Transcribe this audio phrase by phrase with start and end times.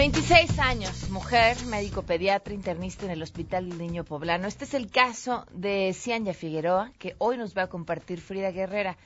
[0.00, 4.48] 26 años, mujer, médico pediatra, internista en el Hospital del Niño Poblano.
[4.48, 8.96] Este es el caso de Cianya Figueroa, que hoy nos va a compartir Frida Guerrera,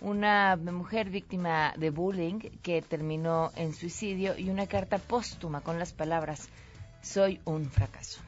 [0.00, 5.92] una mujer víctima de bullying que terminó en suicidio y una carta póstuma con las
[5.92, 6.48] palabras,
[7.02, 8.20] soy un fracaso.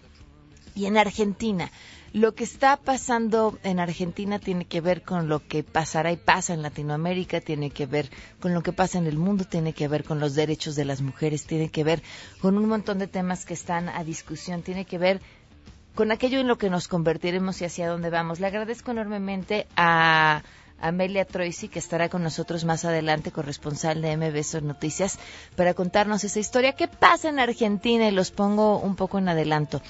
[0.75, 1.72] Y en Argentina,
[2.14, 6.53] lo que está pasando en Argentina tiene que ver con lo que pasará y pasa
[6.53, 8.09] en Latinoamérica, tiene que ver
[8.40, 11.02] con lo que pasa en el mundo, tiene que ver con los derechos de las
[11.02, 12.02] mujeres, tiene que ver
[12.42, 15.22] con un montón de temas que están a discusión, tiene que ver
[15.96, 18.40] con aquello en lo que nos convertiremos y hacia dónde vamos.
[18.40, 20.44] Le agradezco enormemente a
[20.81, 25.19] Amelia Troisi, que estará con nosotros más adelante, corresponsal de MBS Noticias,
[25.56, 26.73] para contarnos esa historia.
[26.73, 28.07] ¿Qué pasa en Argentina?
[28.07, 29.81] Y los pongo un poco en adelanto.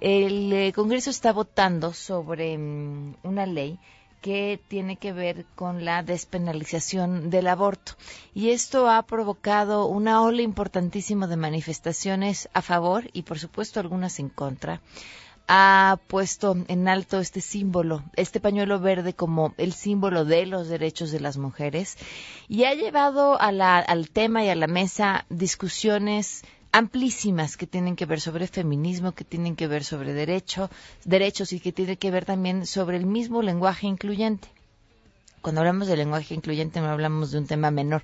[0.00, 3.78] El eh, Congreso está votando sobre mm, una ley
[4.20, 7.92] que tiene que ver con la despenalización del aborto.
[8.34, 14.18] Y esto ha provocado una ola importantísima de manifestaciones a favor y, por supuesto, algunas
[14.18, 14.80] en contra
[15.48, 21.10] ha puesto en alto este símbolo, este pañuelo verde como el símbolo de los derechos
[21.10, 21.96] de las mujeres
[22.48, 28.20] y ha llevado al tema y a la mesa discusiones amplísimas que tienen que ver
[28.20, 30.70] sobre feminismo, que tienen que ver sobre derecho,
[31.04, 34.48] derechos y que tienen que ver también sobre el mismo lenguaje incluyente.
[35.40, 38.02] Cuando hablamos de lenguaje incluyente no hablamos de un tema menor.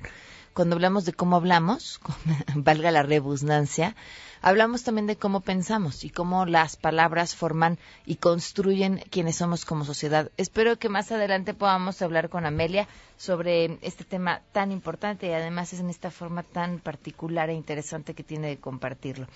[0.54, 2.00] Cuando hablamos de cómo hablamos,
[2.54, 3.96] valga la rebusnancia,
[4.40, 7.76] hablamos también de cómo pensamos y cómo las palabras forman
[8.06, 10.30] y construyen quienes somos como sociedad.
[10.36, 15.72] Espero que más adelante podamos hablar con Amelia sobre este tema tan importante y además
[15.72, 19.26] es en esta forma tan particular e interesante que tiene de compartirlo.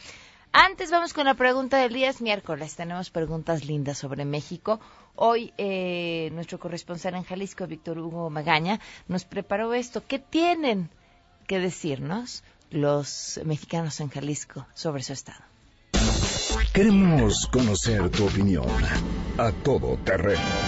[0.52, 4.78] Antes vamos con la pregunta del día, es miércoles, tenemos preguntas lindas sobre México.
[5.16, 10.04] Hoy eh, nuestro corresponsal en Jalisco, Víctor Hugo Magaña, nos preparó esto.
[10.06, 10.90] ¿Qué tienen
[11.48, 15.40] que decirnos los mexicanos en Jalisco sobre su estado.
[16.72, 18.68] Queremos conocer tu opinión
[19.38, 20.67] a todo terreno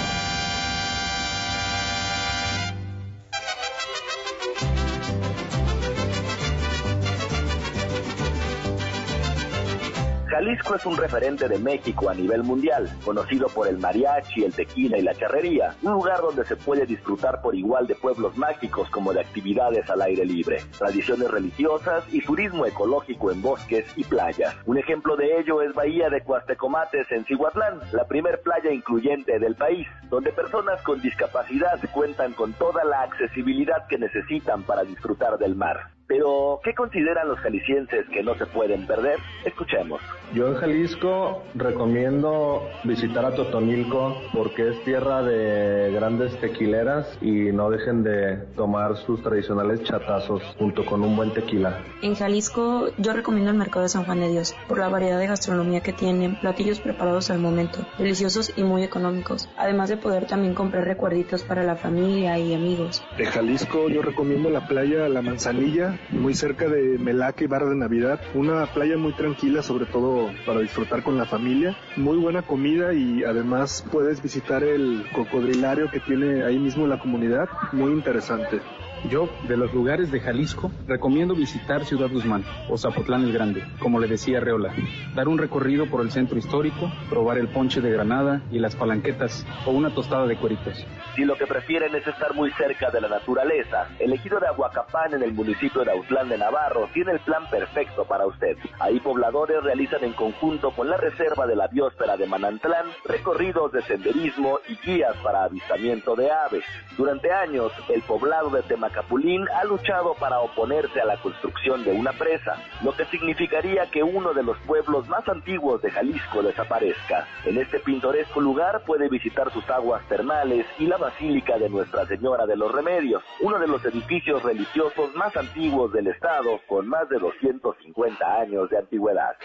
[10.31, 14.97] Jalisco es un referente de México a nivel mundial, conocido por el mariachi, el tequila
[14.97, 19.13] y la charrería, un lugar donde se puede disfrutar por igual de pueblos mágicos como
[19.13, 24.55] de actividades al aire libre, tradiciones religiosas y turismo ecológico en bosques y playas.
[24.67, 29.57] Un ejemplo de ello es Bahía de Cuastecomates en Cihuatlán, la primer playa incluyente del
[29.57, 35.57] país, donde personas con discapacidad cuentan con toda la accesibilidad que necesitan para disfrutar del
[35.57, 35.91] mar.
[36.11, 39.21] Pero, ¿qué consideran los jaliscienses que no se pueden perder?
[39.45, 40.01] Escuchemos.
[40.35, 47.71] Yo en Jalisco recomiendo visitar a Totonilco porque es tierra de grandes tequileras y no
[47.71, 51.79] dejen de tomar sus tradicionales chatazos junto con un buen tequila.
[52.03, 55.29] En Jalisco yo recomiendo el mercado de San Juan de Dios por la variedad de
[55.29, 60.55] gastronomía que tienen, platillos preparados al momento, deliciosos y muy económicos, además de poder también
[60.55, 63.01] comprar recuerditos para la familia y amigos.
[63.17, 67.77] De Jalisco yo recomiendo la playa La Manzanilla muy cerca de Melaque y Barra de
[67.77, 68.21] Navidad.
[68.35, 71.77] Una playa muy tranquila, sobre todo para disfrutar con la familia.
[71.97, 77.49] Muy buena comida y además puedes visitar el cocodrilario que tiene ahí mismo la comunidad.
[77.73, 78.61] Muy interesante.
[79.09, 83.99] Yo, de los lugares de Jalisco, recomiendo visitar Ciudad Guzmán o Zapotlán el Grande, como
[83.99, 84.75] le decía Reola.
[85.15, 89.47] Dar un recorrido por el centro histórico, probar el ponche de Granada y las palanquetas
[89.67, 90.87] o una tostada de cueritos.
[91.17, 95.15] Si lo que prefieren es estar muy cerca de la naturaleza, el ejido de Aguacapán
[95.15, 98.57] en el municipio de Autlán de Navarro tiene el plan perfecto para usted.
[98.79, 103.83] Ahí pobladores realizan en conjunto con la Reserva de la Biosfera de Manantlán recorridos de
[103.83, 106.65] senderismo y guías para avistamiento de aves.
[106.97, 112.13] Durante años, el poblado de Capulín ha luchado para oponerse a la construcción de una
[112.13, 117.27] presa, lo que significaría que uno de los pueblos más antiguos de Jalisco desaparezca.
[117.45, 122.47] En este pintoresco lugar puede visitar sus aguas termales y la Basílica de Nuestra Señora
[122.47, 127.19] de los Remedios, uno de los edificios religiosos más antiguos del estado, con más de
[127.19, 129.37] 250 años de antigüedad.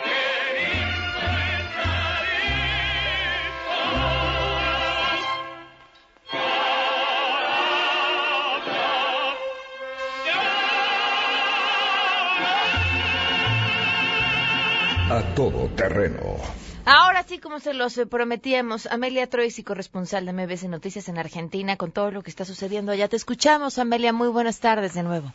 [15.07, 16.37] A todo terreno.
[16.83, 21.77] Ahora sí, como se los eh, prometíamos, Amelia Troisi, corresponsal de MBC Noticias en Argentina,
[21.77, 23.07] con todo lo que está sucediendo allá.
[23.07, 24.13] Te escuchamos, Amelia.
[24.13, 25.31] Muy buenas tardes de nuevo.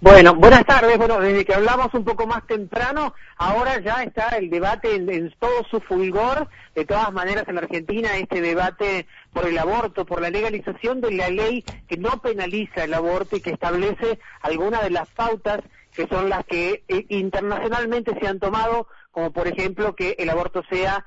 [0.00, 0.98] Bueno, buenas tardes.
[0.98, 5.32] Bueno, desde que hablamos un poco más temprano, ahora ya está el debate en, en,
[5.38, 6.48] todo su fulgor.
[6.74, 11.30] De todas maneras, en Argentina, este debate por el aborto, por la legalización de la
[11.30, 15.60] ley que no penaliza el aborto y que establece algunas de las pautas
[15.94, 20.62] que son las que eh, internacionalmente se han tomado, como por ejemplo que el aborto
[20.70, 21.04] sea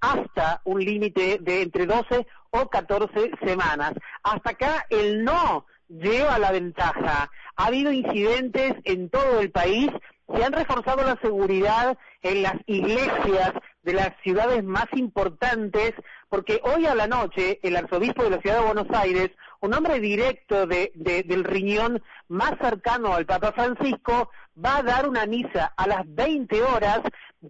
[0.00, 3.92] hasta un límite de entre 12 o 14 semanas.
[4.22, 7.30] Hasta acá el no lleva la ventaja.
[7.56, 9.88] Ha habido incidentes en todo el país,
[10.34, 15.92] se han reforzado la seguridad en las iglesias de las ciudades más importantes,
[16.28, 19.30] porque hoy a la noche el arzobispo de la ciudad de Buenos Aires
[19.64, 24.30] un hombre directo de, del riñón más cercano al Papa Francisco,
[24.62, 27.00] va a dar una misa a las 20 horas,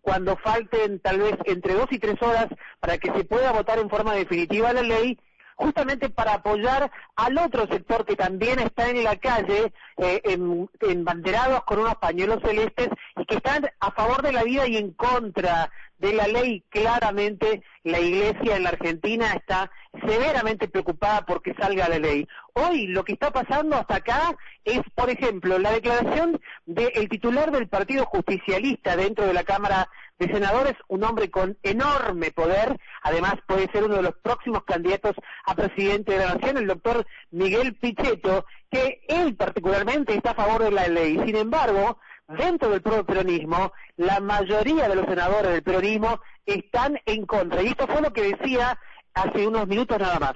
[0.01, 2.47] cuando falten tal vez entre dos y tres horas
[2.79, 5.19] para que se pueda votar en forma definitiva la ley,
[5.57, 11.65] justamente para apoyar al otro sector que también está en la calle, eh, en, banderados
[11.65, 15.71] con unos pañuelos celestes y que están a favor de la vida y en contra
[15.99, 16.65] de la ley.
[16.71, 19.71] Claramente la Iglesia en la Argentina está
[20.07, 22.27] severamente preocupada porque salga la ley.
[22.55, 27.69] Hoy lo que está pasando hasta acá es, por ejemplo, la declaración del titular del
[27.69, 33.71] Partido Justicialista dentro de la Cámara de Senadores, un hombre con enorme poder, además puede
[33.73, 38.47] ser uno de los próximos candidatos a presidente de la Nación, el doctor Miguel Pichetto,
[38.71, 41.21] que él particularmente está a favor de la ley.
[41.25, 47.27] Sin embargo, dentro del propio peronismo, la mayoría de los senadores del peronismo están en
[47.27, 47.63] contra.
[47.63, 48.79] Y esto fue lo que decía
[49.15, 50.35] hace unos minutos nada más.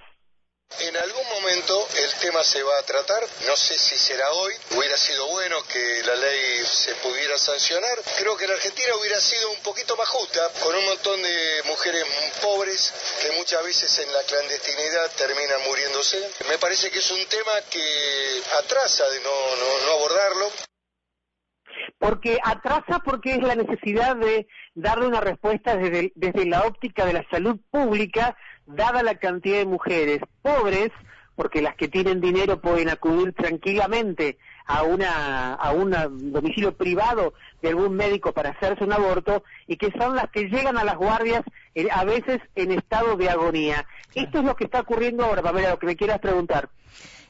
[0.81, 4.97] En algún momento el tema se va a tratar, no sé si será hoy, hubiera
[4.99, 9.63] sido bueno que la ley se pudiera sancionar, creo que en Argentina hubiera sido un
[9.63, 12.05] poquito más justa, con un montón de mujeres
[12.43, 12.93] pobres
[13.23, 16.19] que muchas veces en la clandestinidad terminan muriéndose.
[16.49, 20.53] Me parece que es un tema que atrasa de no, no, no abordarlo.
[21.99, 27.15] Porque atrasa porque es la necesidad de darle una respuesta desde, desde la óptica de
[27.15, 28.37] la salud pública,
[28.69, 30.91] dada la cantidad de mujeres pobres,
[31.35, 35.95] porque las que tienen dinero pueden acudir tranquilamente a una a un
[36.33, 37.33] domicilio privado
[37.63, 40.97] de algún médico para hacerse un aborto y que son las que llegan a las
[40.97, 41.43] guardias
[41.75, 43.87] eh, a veces en estado de agonía.
[44.15, 46.69] Esto es lo que está ocurriendo ahora, Pamela, lo que me quieras preguntar.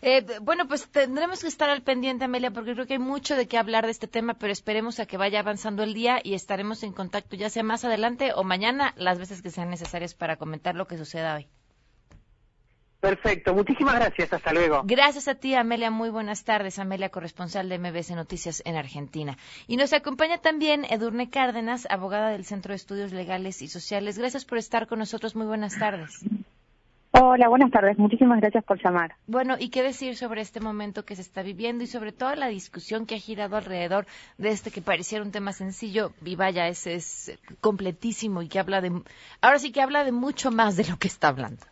[0.01, 3.49] Eh, bueno, pues tendremos que estar al pendiente, Amelia, porque creo que hay mucho de
[3.49, 6.83] qué hablar de este tema, pero esperemos a que vaya avanzando el día y estaremos
[6.83, 10.75] en contacto ya sea más adelante o mañana, las veces que sean necesarias para comentar
[10.75, 11.49] lo que suceda hoy.
[13.01, 14.83] Perfecto, muchísimas gracias, hasta luego.
[14.85, 16.81] Gracias a ti, Amelia, muy buenas tardes.
[16.81, 19.39] Amelia, corresponsal de MBC Noticias en Argentina.
[19.69, 24.19] Y nos acompaña también Edurne Cárdenas, abogada del Centro de Estudios Legales y Sociales.
[24.19, 26.25] Gracias por estar con nosotros, muy buenas tardes.
[27.11, 27.99] Hola, buenas tardes.
[27.99, 29.15] Muchísimas gracias por llamar.
[29.27, 32.49] Bueno, ¿y qué decir sobre este momento que se está viviendo y sobre toda la
[32.49, 36.95] discusión que ha girado alrededor de este que pareciera un tema sencillo y vaya, ese
[36.95, 38.93] es completísimo y que habla de,
[39.41, 41.65] ahora sí que habla de mucho más de lo que está hablando?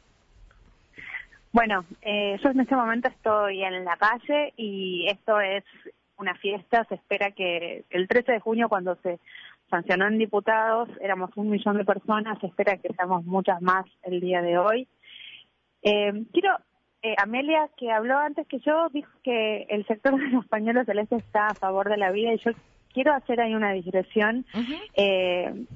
[1.52, 5.64] Bueno, eh, yo en este momento estoy en la calle y esto es
[6.18, 6.84] una fiesta.
[6.84, 9.18] Se espera que el 13 de junio, cuando se
[9.70, 12.38] sancionó en diputados, éramos un millón de personas.
[12.40, 14.88] Se espera que seamos muchas más el día de hoy.
[15.88, 16.50] Eh, quiero
[17.00, 21.22] eh, Amelia, que habló antes que yo, dijo que el sector de los pañuelos celestes
[21.24, 22.50] está a favor de la vida y yo
[22.92, 24.44] quiero hacer ahí una digresión.
[24.94, 25.66] eh,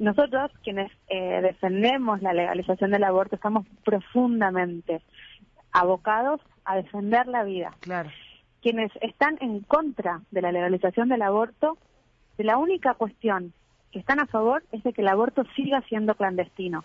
[0.00, 5.02] nosotros, quienes eh, defendemos la legalización del aborto, estamos profundamente
[5.70, 7.72] abocados a defender la vida.
[7.78, 8.10] Claro.
[8.62, 11.78] Quienes están en contra de la legalización del aborto,
[12.36, 13.52] de la única cuestión
[13.92, 16.82] que están a favor es de que el aborto siga siendo clandestino.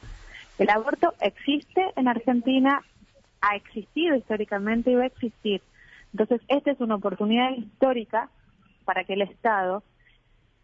[0.57, 2.81] El aborto existe en Argentina,
[3.41, 5.61] ha existido históricamente y va a existir.
[6.13, 8.29] Entonces, esta es una oportunidad histórica
[8.85, 9.83] para que el Estado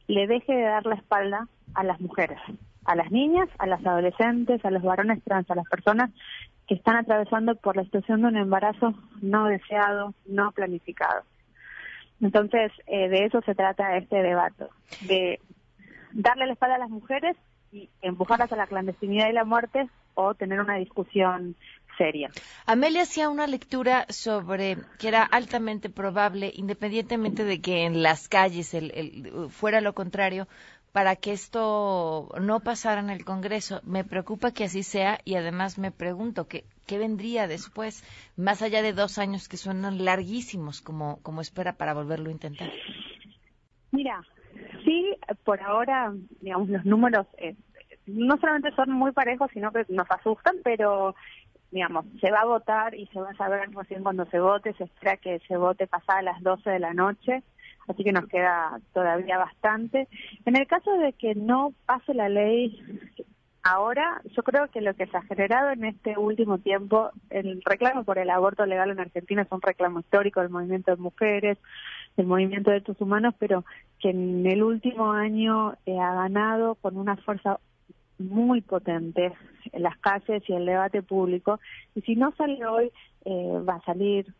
[0.07, 2.39] le deje de dar la espalda a las mujeres,
[2.85, 6.11] a las niñas, a las adolescentes, a los varones trans, a las personas
[6.67, 11.23] que están atravesando por la situación de un embarazo no deseado, no planificado.
[12.21, 14.65] Entonces, eh, de eso se trata este debate,
[15.01, 15.39] de
[16.13, 17.35] darle la espalda a las mujeres
[17.71, 21.55] y empujarlas a la clandestinidad y la muerte o tener una discusión
[21.97, 22.29] seria.
[22.65, 28.73] Amelia hacía una lectura sobre que era altamente probable, independientemente de que en las calles
[28.73, 30.47] el, el- fuera lo contrario,
[30.91, 33.79] para que esto no pasara en el Congreso.
[33.85, 38.03] Me preocupa que así sea y además me pregunto qué, qué vendría después,
[38.35, 42.71] más allá de dos años que suenan larguísimos como, como espera para volverlo a intentar.
[43.91, 44.21] Mira,
[44.83, 47.55] sí, por ahora, digamos, los números eh,
[48.07, 51.15] no solamente son muy parejos, sino que nos asustan, pero,
[51.71, 54.85] digamos, se va a votar y se va a saber recién cuando se vote, se
[54.85, 57.43] espera que se vote pasada las 12 de la noche,
[57.87, 60.07] así que nos queda todavía bastante.
[60.45, 62.81] En el caso de que no pase la ley
[63.63, 68.03] ahora, yo creo que lo que se ha generado en este último tiempo, el reclamo
[68.03, 71.57] por el aborto legal en Argentina es un reclamo histórico del movimiento de mujeres,
[72.17, 73.65] del movimiento de derechos humanos, pero
[73.99, 77.59] que en el último año eh, ha ganado con una fuerza
[78.17, 79.33] muy potente
[79.71, 81.59] en las calles y el debate público.
[81.95, 82.91] Y si no sale hoy,
[83.25, 84.33] eh, va a salir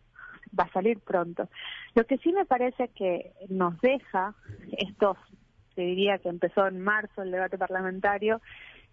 [0.57, 1.49] va a salir pronto.
[1.95, 4.35] Lo que sí me parece que nos deja
[4.77, 5.17] estos,
[5.75, 8.41] te diría que empezó en marzo el debate parlamentario,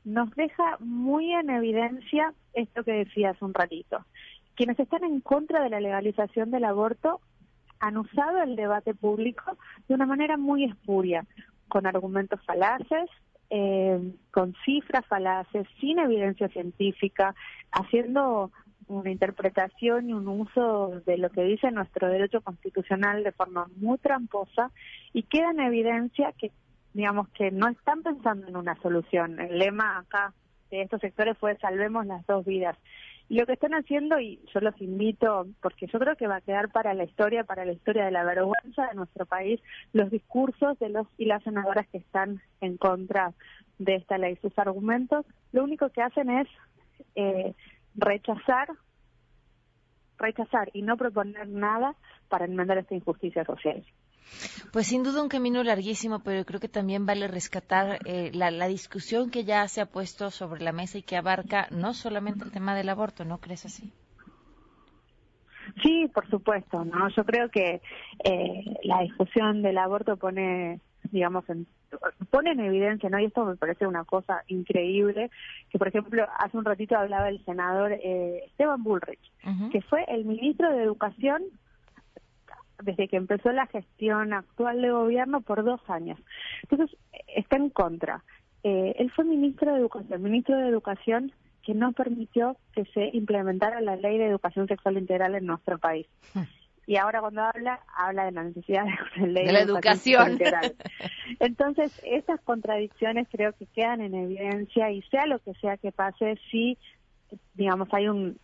[0.05, 4.05] nos deja muy en evidencia esto que decía hace un ratito.
[4.55, 7.21] Quienes están en contra de la legalización del aborto
[7.81, 11.25] han usado el debate público de una manera muy espuria,
[11.69, 13.09] con argumentos falaces,
[13.51, 17.35] eh, con cifras falaces, sin evidencia científica,
[17.71, 18.51] haciendo
[18.89, 23.99] una interpretación y un uso de lo que dice nuestro derecho constitucional de forma muy
[23.99, 24.71] tramposa
[25.13, 26.51] y queda en evidencia que
[26.95, 29.41] digamos que no están pensando en una solución.
[29.41, 30.33] El lema acá
[30.71, 32.77] de estos sectores fue salvemos las dos vidas.
[33.29, 36.41] Y lo que están haciendo, y yo los invito, porque yo creo que va a
[36.41, 39.61] quedar para la historia, para la historia de la vergüenza de nuestro país,
[39.93, 43.35] los discursos de los y las senadoras que están en contra
[43.79, 44.37] de esta ley.
[44.37, 46.49] Sus argumentos, lo único que hacen es
[47.17, 47.55] eh,
[47.97, 48.69] rechazar,
[50.17, 51.97] rechazar y no proponer nada
[52.29, 53.85] para enmendar esta injusticia social.
[54.73, 58.69] Pues sin duda un camino larguísimo, pero creo que también vale rescatar eh, la, la,
[58.69, 62.53] discusión que ya se ha puesto sobre la mesa y que abarca no solamente el
[62.53, 63.93] tema del aborto, ¿no crees así?
[65.83, 67.09] Sí, por supuesto, ¿no?
[67.11, 67.81] Yo creo que
[68.25, 71.67] eh, la discusión del aborto pone, digamos, en,
[72.31, 73.19] pone en evidencia, ¿no?
[73.19, 75.31] Y esto me parece una cosa increíble,
[75.71, 79.71] que por ejemplo, hace un ratito hablaba el senador eh, Esteban Bullrich, uh -huh.
[79.71, 81.43] que fue el ministro de Educación
[82.83, 86.19] desde que empezó la gestión actual de gobierno por dos años.
[86.63, 86.97] Entonces,
[87.35, 88.23] está en contra.
[88.63, 91.33] Eh, él fue ministro de Educación, ministro de Educación
[91.69, 96.07] que no permitió que se implementara la ley de educación sexual integral en nuestro país.
[96.87, 100.33] Y ahora cuando habla, habla de la necesidad de la ley de, la educación.
[100.33, 100.75] Integral.
[101.41, 106.39] Entonces, estas contradicciones creo que quedan en evidencia y sea lo que sea que pase,
[106.51, 106.79] si,
[107.53, 108.39] digamos, hay un,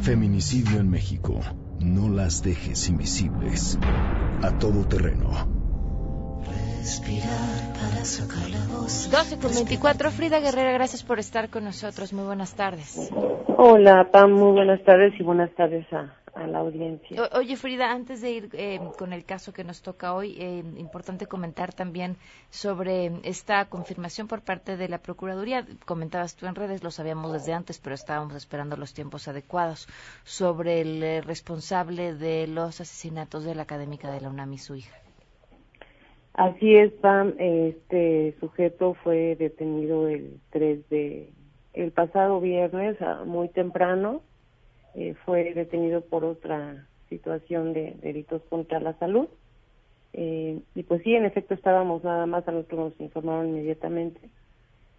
[0.00, 1.38] Feminicidio en México.
[1.80, 3.78] No las dejes invisibles.
[4.40, 5.28] A Todo Terreno.
[6.78, 9.10] Respirar para sacar la voz.
[9.10, 10.10] 12 con 24.
[10.10, 12.14] Frida Guerrera, gracias por estar con nosotros.
[12.14, 13.10] Muy buenas tardes.
[13.58, 14.32] Hola, Pam.
[14.32, 17.28] Muy buenas tardes y buenas tardes a, a la audiencia.
[17.34, 21.26] oye, Frida, antes de ir eh, con el caso que nos toca hoy, eh, importante
[21.26, 22.16] comentar también
[22.50, 25.66] sobre esta confirmación por parte de la Procuraduría.
[25.84, 29.88] Comentabas tú en redes, lo sabíamos desde antes, pero estábamos esperando los tiempos adecuados,
[30.24, 34.76] sobre el eh, responsable de los asesinatos de la académica de la UNAM y su
[34.76, 34.96] hija.
[36.34, 37.34] Así es, Pam.
[37.38, 41.32] Este sujeto fue detenido el 3 de
[41.74, 42.96] el pasado viernes,
[43.26, 44.22] muy temprano.
[44.94, 49.28] Eh, fue detenido por otra situación de delitos contra la salud.
[50.12, 54.20] Eh, y pues sí, en efecto estábamos nada más, a nosotros nos informaron inmediatamente.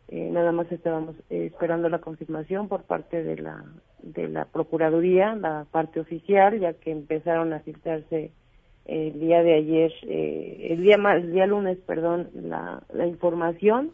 [0.09, 3.63] Eh, nada más estábamos esperando la confirmación por parte de la
[4.01, 8.31] de la procuraduría, la parte oficial, ya que empezaron a filtrarse
[8.85, 13.91] el día de ayer, eh, el día el día lunes, perdón, la, la información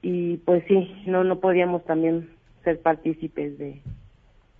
[0.00, 2.30] y pues sí, no no podíamos también
[2.62, 3.82] ser partícipes de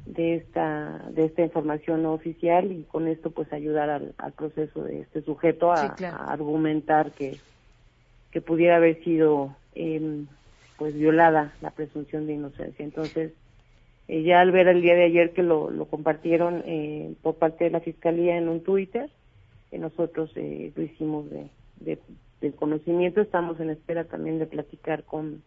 [0.09, 4.83] de esta de esta información no oficial y con esto pues ayudar al, al proceso
[4.83, 5.95] de este sujeto a,
[6.29, 7.37] argumentar que
[8.31, 10.25] que pudiera haber sido eh,
[10.79, 12.85] pues violada la presunción de inocencia.
[12.85, 13.33] Entonces
[14.09, 17.65] eh, ya al ver el día de ayer que lo, lo compartieron eh, por parte
[17.65, 19.11] de la Fiscalía en un Twitter,
[19.71, 21.99] eh, nosotros lo hicimos de,
[22.41, 25.43] del conocimiento, estamos en espera también de platicar con,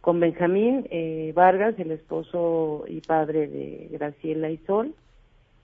[0.00, 0.86] con Benjamín
[1.34, 4.94] Vargas, el esposo y padre de Graciela y Sol,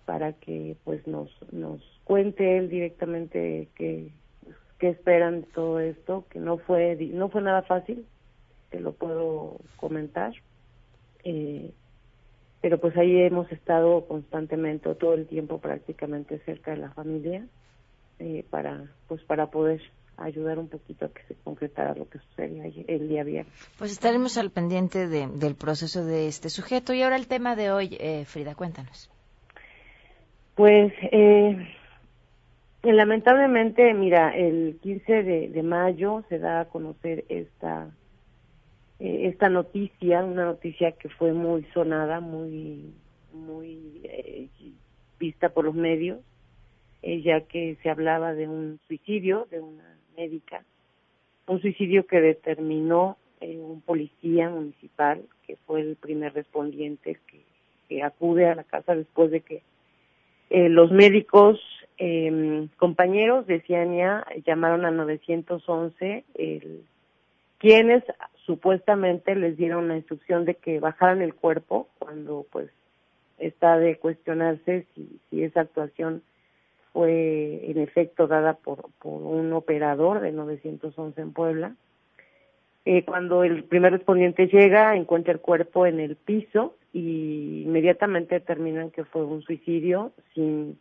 [0.04, 4.10] para que pues nos, nos cuente él directamente qué,
[4.78, 8.06] qué esperan de todo esto, que no fue, no fue nada fácil,
[8.70, 10.32] te lo puedo comentar.
[11.24, 11.72] Eh,
[12.60, 17.46] pero pues ahí hemos estado constantemente todo el tiempo prácticamente cerca de la familia
[18.18, 19.80] eh, para pues para poder
[20.16, 23.52] ayudar un poquito a que se concretara lo que sucedía el día viernes.
[23.78, 27.96] Pues estaremos al pendiente del proceso de este sujeto y ahora el tema de hoy,
[28.00, 29.10] eh, Frida, cuéntanos.
[30.54, 31.68] Pues eh,
[32.82, 37.90] lamentablemente, mira, el 15 de, de mayo se da a conocer esta
[38.98, 42.94] eh, esta noticia, una noticia que fue muy sonada, muy,
[43.34, 44.48] muy eh,
[45.18, 46.20] vista por los medios,
[47.02, 50.64] ya que se hablaba de un suicidio de una médica,
[51.46, 58.56] un suicidio que determinó un policía municipal, que fue el primer respondiente que, acude a
[58.56, 59.62] la casa después de que
[60.50, 61.60] los médicos
[61.98, 66.82] em, compañeros de Ciania llamaron a 911, el,
[67.58, 68.02] quienes
[68.44, 72.70] supuestamente les dieron la instrucción de que bajaran el cuerpo cuando pues
[73.38, 76.22] está de cuestionarse si, si esa actuación
[76.96, 81.74] fue en efecto dada por, por un operador de 911 en Puebla.
[82.86, 88.90] Eh, cuando el primer respondiente llega, encuentra el cuerpo en el piso y inmediatamente determinan
[88.90, 90.78] que fue un suicidio sin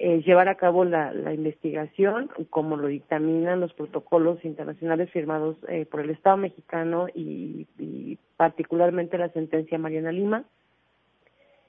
[0.00, 5.86] eh, llevar a cabo la, la, investigación, como lo dictaminan los protocolos internacionales firmados eh,
[5.86, 10.44] por el Estado mexicano y, y, particularmente la sentencia Mariana Lima,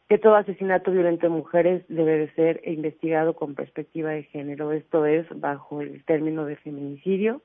[0.09, 5.05] que todo asesinato violento de mujeres debe de ser investigado con perspectiva de género, esto
[5.05, 7.41] es bajo el término de feminicidio.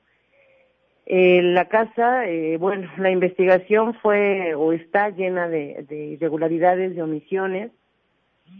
[1.05, 7.03] Eh, la casa, eh, bueno, la investigación fue o está llena de, de irregularidades, de
[7.03, 7.71] omisiones,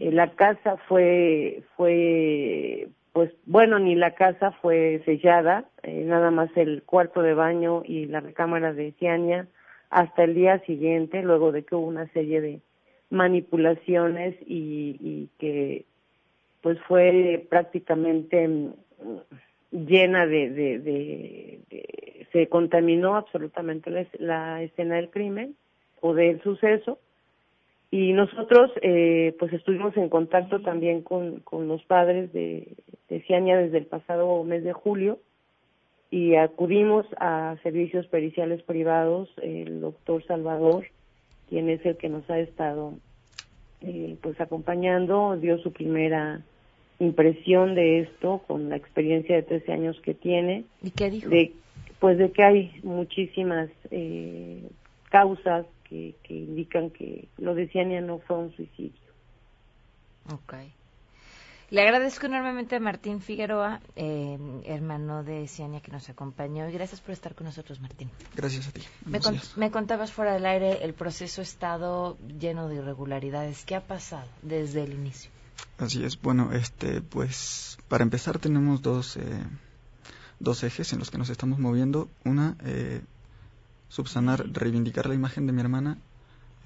[0.00, 6.50] eh, la casa fue, fue, pues bueno, ni la casa fue sellada, eh, nada más
[6.56, 9.46] el cuarto de baño y la recámara de Ciania
[9.90, 12.60] hasta el día siguiente, luego de que hubo una serie de
[13.10, 15.84] manipulaciones y, y que
[16.62, 18.70] pues fue prácticamente mm,
[19.70, 25.54] llena de, de, de, se contaminó absolutamente la, la escena del crimen
[26.00, 26.98] o del suceso.
[27.90, 32.74] Y nosotros, eh, pues estuvimos en contacto también con, con los padres de,
[33.08, 35.20] de Ciania desde el pasado mes de julio
[36.10, 40.86] y acudimos a servicios periciales privados, el doctor Salvador,
[41.48, 42.94] quien es el que nos ha estado
[43.80, 46.42] eh, pues acompañando, dio su primera
[46.98, 50.64] impresión de esto con la experiencia de 13 años que tiene.
[50.82, 51.28] ¿Y qué dijo?
[51.28, 51.52] De,
[51.98, 54.62] pues de que hay muchísimas eh,
[55.10, 59.00] causas que, indican que lo de Ciania no fue un suicidio.
[60.32, 60.54] Ok.
[61.70, 66.68] Le agradezco enormemente a Martín Figueroa, eh, hermano de Ciania, que nos acompañó.
[66.68, 68.08] Y gracias por estar con nosotros, Martín.
[68.36, 68.82] Gracias a ti.
[69.04, 73.64] Me, con, me, contabas fuera del aire, el proceso ha estado lleno de irregularidades.
[73.64, 75.30] ¿Qué ha pasado desde el inicio?
[75.78, 76.20] Así es.
[76.20, 79.42] Bueno, este, pues, para empezar tenemos dos, eh,
[80.38, 82.08] dos ejes en los que nos estamos moviendo.
[82.24, 83.00] Una, eh,
[83.88, 85.98] subsanar, reivindicar la imagen de mi hermana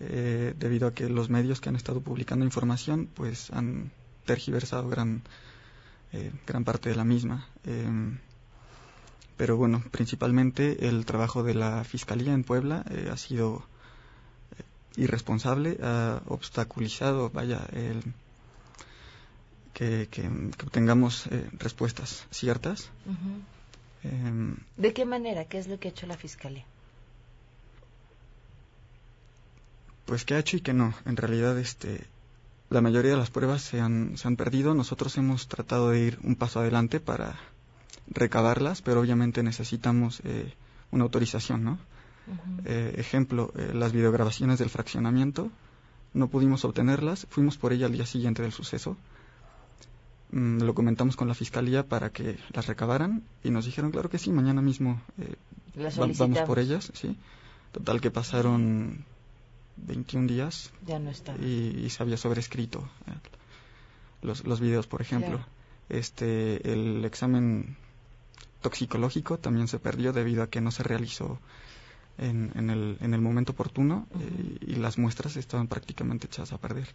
[0.00, 3.90] eh, debido a que los medios que han estado publicando información pues han
[4.24, 5.22] tergiversado gran,
[6.12, 7.46] eh, gran parte de la misma.
[7.64, 8.18] Em,
[9.36, 13.64] pero bueno, principalmente el trabajo de la Fiscalía en Puebla eh, ha sido
[14.96, 18.02] irresponsable, ha obstaculizado, vaya, el,
[19.72, 21.28] que, que, obtengamos
[21.58, 22.90] respuestas ciertas.
[24.02, 25.44] Em, ¿De qué manera?
[25.46, 26.64] ¿Qué es lo que ha hecho la Fiscalía?
[30.10, 30.92] pues que ha hecho y que no.
[31.06, 32.04] En realidad, este,
[32.70, 34.74] la mayoría de las pruebas se han, se han perdido.
[34.74, 37.38] Nosotros hemos tratado de ir un paso adelante para
[38.08, 40.54] recabarlas, pero obviamente necesitamos eh,
[40.90, 41.78] una autorización, ¿no?
[42.64, 45.50] eh, ejemplo, eh, las videograbaciones del fraccionamiento,
[46.12, 48.96] no pudimos obtenerlas, fuimos por ella al día siguiente del suceso.
[50.32, 54.18] Mm, lo comentamos con la fiscalía para que las recabaran y nos dijeron, claro que
[54.18, 55.34] sí, mañana mismo eh,
[55.96, 57.16] vamos por ellas, sí.
[57.72, 59.04] Total que pasaron
[59.86, 61.34] 21 días ya no está.
[61.36, 63.12] Y, se había sobrescrito eh,
[64.22, 65.40] los, los videos, por ejemplo.
[65.88, 67.76] Este, el examen
[68.60, 71.40] toxicológico también se perdió debido a que no se realizó
[72.18, 76.58] en, en, el, en el momento oportuno eh, y, las muestras estaban prácticamente echadas a
[76.58, 76.88] perder.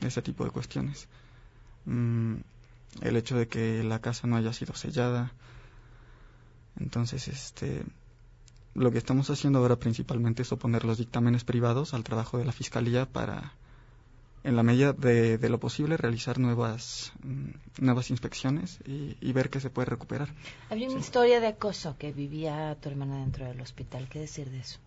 [0.00, 1.08] Ese tipo de cuestiones.
[1.86, 2.36] Mm,
[3.02, 5.32] el hecho de que la casa no haya sido sellada.
[6.78, 7.84] Entonces, este,
[8.74, 12.52] lo que estamos haciendo ahora principalmente es oponer los dictámenes privados al trabajo de la
[12.52, 13.52] Fiscalía para,
[14.44, 19.70] en la medida de, lo posible, realizar nuevas, mm, nuevas inspecciones y, ver qué se
[19.70, 20.28] puede recuperar.
[20.70, 24.08] Había una historia de acoso que vivía tu hermana dentro del hospital.
[24.08, 24.78] ¿Qué decir de eso?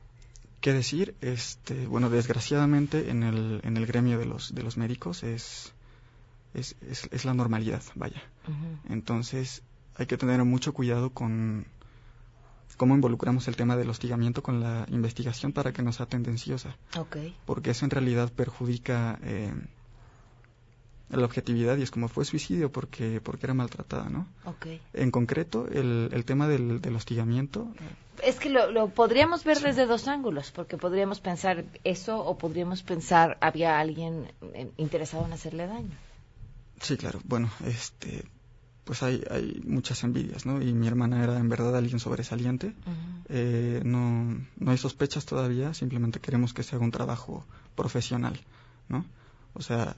[0.61, 1.15] ¿Qué decir?
[1.21, 5.73] Este, bueno, desgraciadamente en el, en el gremio de los, de los médicos es,
[6.53, 8.23] es, es, la normalidad, vaya.
[8.89, 9.61] Entonces
[9.95, 11.65] hay que tener mucho cuidado con
[12.77, 16.75] cómo involucramos el tema del hostigamiento con la investigación para que no sea tendenciosa.
[17.45, 19.53] Porque eso en realidad perjudica eh,
[21.09, 24.27] la objetividad y es como fue suicidio porque porque era maltratada, ¿no?
[24.93, 27.67] En concreto, el, el tema del, del hostigamiento.
[28.23, 32.83] Es que lo, lo podríamos ver desde dos ángulos, porque podríamos pensar eso o podríamos
[32.83, 35.97] pensar había alguien eh, interesado en hacerle daño.
[36.79, 37.19] Sí, claro.
[37.25, 38.25] Bueno, este
[38.83, 40.61] pues hay, hay muchas envidias, ¿no?
[40.61, 42.73] Y mi hermana era en verdad alguien sobresaliente.
[43.29, 48.39] eh, no, no hay sospechas todavía, simplemente queremos que se haga un trabajo profesional,
[48.89, 49.05] ¿no?
[49.53, 49.95] O sea,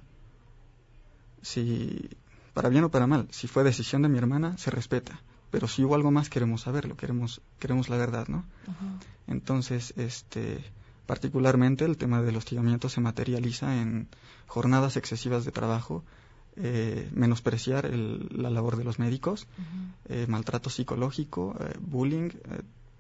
[1.42, 2.10] si,
[2.54, 5.20] para bien o para mal, si fue decisión de mi hermana, se respeta.
[5.52, 8.44] Pero si hubo algo más, queremos saberlo, queremos, queremos la verdad, ¿no?
[9.28, 10.64] Entonces, este,
[11.06, 14.10] particularmente el tema del hostigamiento se materializa en
[14.48, 16.04] jornadas excesivas de trabajo
[16.58, 19.46] eh, menospreciar la labor de los médicos,
[20.08, 22.30] eh, maltrato psicológico, eh, bullying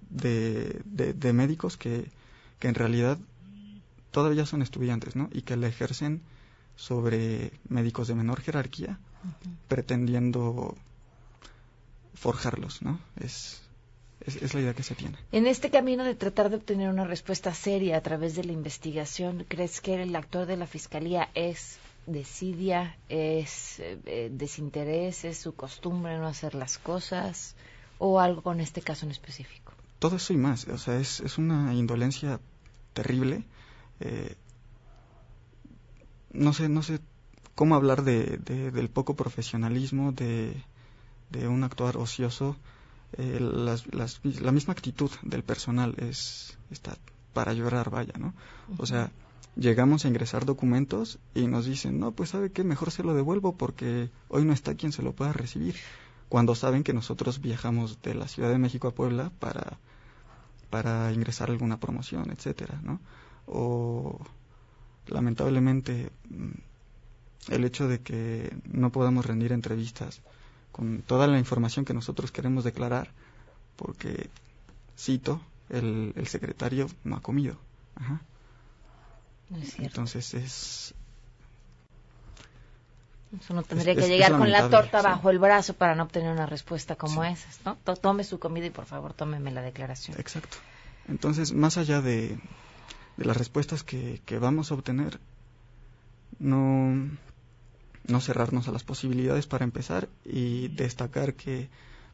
[0.10, 2.12] de, de, médicos que,
[2.60, 3.18] que, en realidad
[4.12, 5.30] todavía son estudiantes, ¿no?
[5.32, 6.22] Y que le ejercen
[6.76, 9.00] sobre médicos de menor jerarquía,
[9.70, 10.76] pretendiendo
[12.13, 13.00] forjarlos, ¿no?
[13.22, 13.62] Es,
[14.20, 15.18] es, es, la idea que se tiene.
[15.32, 19.46] En este camino de tratar de obtener una respuesta seria a través de la investigación,
[19.48, 26.18] ¿crees que el actor de la Fiscalía es desidia, es eh, desinterés, es su costumbre
[26.18, 27.56] no hacer las cosas
[27.98, 29.74] o algo con este caso en específico?
[30.00, 32.39] Todo eso y más, o sea, es, es una indolencia
[32.94, 33.44] terrible.
[34.00, 34.36] Eh,
[36.32, 37.00] no sé, no sé
[37.56, 40.54] cómo hablar de, del poco profesionalismo, de,
[41.30, 42.58] de un actuar ocioso.
[43.13, 46.98] Eh, las, las, la misma actitud del personal es está
[47.34, 48.34] para llorar, vaya, ¿no?
[48.78, 49.12] O sea,
[49.56, 53.56] llegamos a ingresar documentos y nos dicen, no, pues sabe qué, mejor se lo devuelvo
[53.56, 55.76] porque hoy no está quien se lo pueda recibir.
[56.30, 59.78] Cuando saben que nosotros viajamos de la Ciudad de México a Puebla para,
[60.70, 63.00] para ingresar alguna promoción, etcétera, ¿no?
[63.46, 64.20] O
[65.08, 70.22] lamentablemente mm, el hecho de que no podamos rendir entrevistas
[70.72, 73.12] con toda la información que nosotros queremos declarar,
[73.78, 74.30] porque,
[74.98, 75.39] cito,
[75.70, 77.56] el, el secretario no ha comido.
[77.96, 78.22] Ajá.
[79.77, 80.93] Entonces es...
[83.39, 86.45] Eso no tendría que llegar con la torta bajo el brazo para no obtener una
[86.45, 87.75] respuesta como esa, ¿no?
[87.95, 90.17] Tome su comida y por favor tómeme la declaración.
[90.19, 90.58] Exacto.
[91.10, 92.39] Entonces, más allá de,
[93.17, 95.19] de las respuestas que, que, vamos a obtener,
[96.39, 97.10] no,
[98.08, 101.69] no cerrarnos a las posibilidades para empezar y destacar que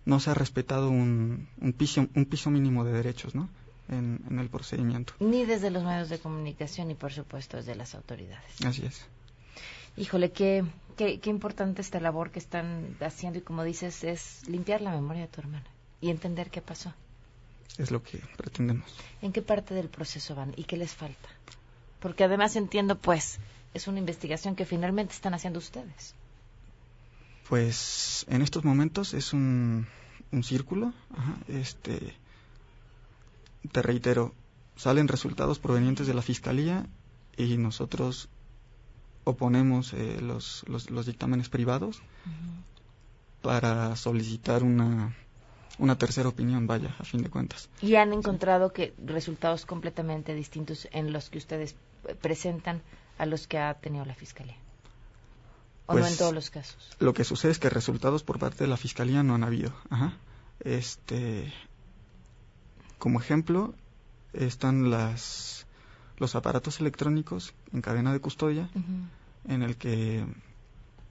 [0.06, 3.50] no se ha respetado un, un, piso, un piso mínimo de derechos ¿no?
[3.89, 5.13] En, en el procedimiento.
[5.20, 8.65] Ni desde los medios de comunicación ni, por supuesto, desde las autoridades.
[8.65, 9.06] Así es.
[9.98, 10.63] Híjole, qué,
[10.98, 15.24] qué, qué importante esta labor que están haciendo y como dices, es limpiar la memoria
[15.24, 15.67] de tu hermana
[16.00, 16.94] y entender qué pasó.
[17.78, 18.89] Es lo que pretendemos.
[19.22, 21.30] ¿En qué parte del proceso van y qué les falta?
[22.00, 23.39] Porque además entiendo, pues,
[23.74, 26.15] es una investigación que finalmente están haciendo ustedes.
[27.48, 29.88] Pues en estos momentos es un,
[30.32, 30.94] un círculo.
[31.15, 32.15] Ajá, este,
[33.71, 34.34] te reitero,
[34.76, 36.86] salen resultados provenientes de la fiscalía
[37.38, 38.30] y nosotros
[39.24, 43.41] oponemos eh, los, los, los, dictámenes privados uh -huh.
[43.43, 45.15] para solicitar una,
[45.78, 47.69] una tercera opinión, vaya, a fin de cuentas.
[47.82, 48.74] ¿Y han encontrado sí.
[48.76, 51.76] que resultados completamente distintos en los que ustedes
[52.21, 52.82] presentan
[53.17, 54.58] a los que ha tenido la Fiscalía?
[55.86, 56.89] ¿O pues, no en todos los casos?
[57.00, 59.74] Lo que sucede es que resultados por parte de la Fiscalía no han habido.
[59.89, 60.13] Ajá.
[60.60, 61.52] Este,
[63.02, 63.74] como ejemplo,
[64.32, 65.66] están las
[66.18, 69.54] los aparatos electrónicos en cadena de custodia, uh -huh.
[69.56, 70.24] en el que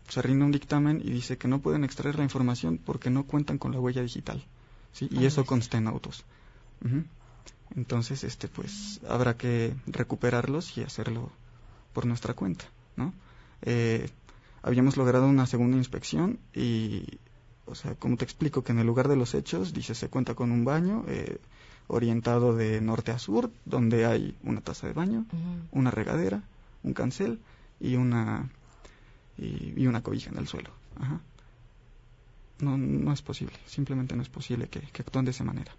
[0.08, 3.58] se rinde un dictamen y dice que no pueden extraer la información porque no cuentan
[3.58, 4.38] con la huella digital,
[4.92, 5.08] ¿sí?
[5.10, 6.24] Y ah, eso consta en autos.
[6.84, 7.04] Uh -huh.
[7.74, 11.32] Entonces, este, pues, habrá que recuperarlos y hacerlo
[11.92, 13.12] por nuestra cuenta, ¿no?
[13.62, 14.08] Eh,
[14.62, 17.18] habíamos logrado una segunda inspección y,
[17.66, 20.34] o sea, como te explico, que en el lugar de los hechos, dice, se cuenta
[20.36, 21.40] con un baño, eh,
[21.90, 25.68] orientado de norte a sur, donde hay una taza de baño, uh -huh.
[25.72, 26.42] una regadera,
[26.82, 27.38] un cancel
[27.80, 28.48] y una
[29.36, 30.70] y, y una cobija en el suelo.
[31.00, 31.20] Ajá.
[32.60, 35.72] No, no es posible, simplemente no es posible que, que actúen de esa manera.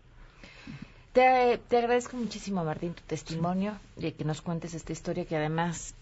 [1.14, 4.08] Te, te, agradezco muchísimo, Martín, tu testimonio sí.
[4.08, 5.94] y que nos cuentes esta historia que además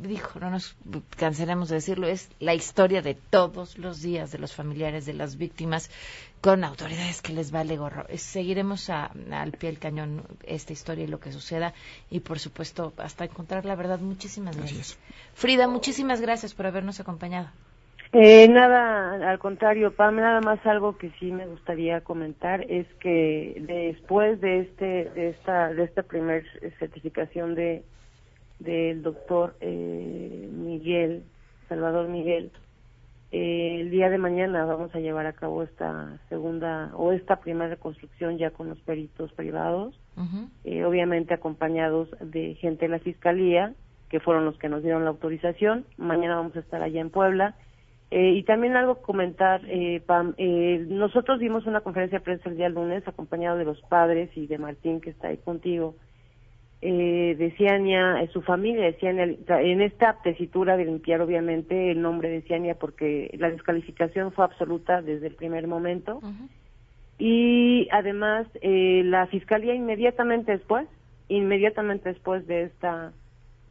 [0.00, 0.76] dijo, no nos
[1.16, 5.36] cansaremos de decirlo, es la historia de todos los días de los familiares de las
[5.36, 5.90] víctimas
[6.40, 8.06] con autoridades que les vale gorro.
[8.16, 11.72] Seguiremos a, al pie del cañón esta historia y lo que suceda
[12.10, 14.00] y por supuesto hasta encontrar la verdad.
[14.00, 14.98] Muchísimas gracias.
[15.34, 17.48] Frida, muchísimas gracias por habernos acompañado.
[18.14, 23.54] Eh, nada, al contrario, Pam, nada más algo que sí me gustaría comentar es que
[23.66, 26.44] después de este, de esta, de esta primer
[26.78, 27.82] certificación de
[28.62, 31.24] del doctor eh, Miguel,
[31.68, 32.50] Salvador Miguel.
[33.30, 37.70] Eh, el día de mañana vamos a llevar a cabo esta segunda o esta primera
[37.70, 40.48] reconstrucción ya con los peritos privados, uh -huh.
[40.64, 43.72] eh, obviamente acompañados de gente de la Fiscalía,
[44.10, 45.86] que fueron los que nos dieron la autorización.
[45.96, 47.54] Mañana vamos a estar allá en Puebla.
[48.10, 52.58] Eh, y también algo comentar, eh, Pam, eh, nosotros dimos una conferencia de prensa el
[52.58, 55.94] día lunes acompañado de los padres y de Martín que está ahí contigo
[56.82, 62.02] eh, de Ciania, eh, su familia de Ciania, en esta tesitura de limpiar obviamente el
[62.02, 66.16] nombre de Ciania porque la descalificación fue absoluta desde el primer momento.
[66.16, 66.48] Uh -huh.
[67.18, 70.88] Y además eh, la fiscalía inmediatamente después,
[71.28, 73.12] inmediatamente después de esta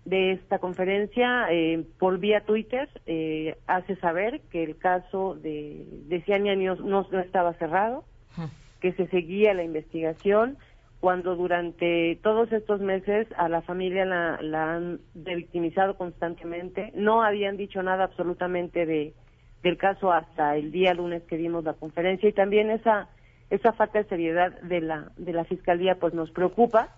[0.05, 6.21] de esta conferencia, eh, por vía Twitter, eh, hace saber que el caso de, de
[6.21, 8.05] Ciania no, no, estaba cerrado,
[8.37, 8.49] uh -huh.
[8.79, 10.57] que se seguía la investigación,
[11.01, 17.57] cuando durante todos estos meses a la familia la, la han revictimizado constantemente, no habían
[17.57, 19.13] dicho nada absolutamente de
[19.63, 23.09] del caso hasta el día lunes que dimos la conferencia y también esa
[23.51, 26.95] esa falta de seriedad de la de la fiscalía pues nos preocupa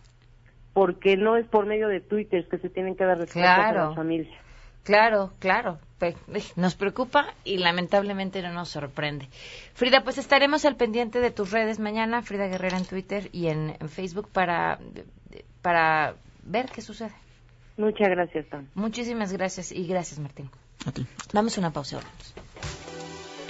[0.74, 3.82] porque no es por medio de Twitter que se tienen que dar respuestas claro.
[3.82, 4.34] a las familias.
[4.84, 5.80] Claro, claro.
[6.56, 9.30] Nos preocupa y lamentablemente no nos sorprende.
[9.74, 13.76] Frida, pues estaremos al pendiente de tus redes mañana, Frida Guerrera en Twitter y en,
[13.80, 14.80] en Facebook para,
[15.62, 17.14] para ver qué sucede.
[17.78, 18.66] Muchas gracias, Tom.
[18.76, 20.50] Muchísimas gracias y gracias, Martín.
[20.86, 21.08] A ti.
[21.32, 21.98] Damos una pausa.
[21.98, 22.34] Vamos.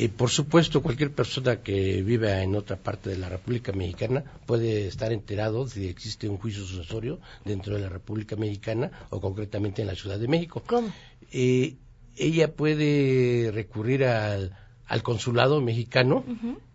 [0.00, 4.86] Y por supuesto, cualquier persona que viva en otra parte de la República Mexicana puede
[4.86, 9.88] estar enterado si existe un juicio sucesorio dentro de la República Mexicana o concretamente en
[9.88, 10.62] la Ciudad de México.
[10.66, 10.90] ¿Cómo?
[11.32, 11.76] Eh,
[12.16, 14.56] ella puede recurrir al,
[15.02, 16.24] consulado mexicano